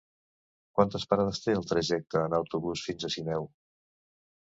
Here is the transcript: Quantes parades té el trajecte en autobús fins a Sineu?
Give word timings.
Quantes 0.79 1.05
parades 1.11 1.43
té 1.45 1.55
el 1.59 1.69
trajecte 1.73 2.25
en 2.25 2.37
autobús 2.41 2.89
fins 2.91 3.07
a 3.11 3.15
Sineu? 3.19 3.51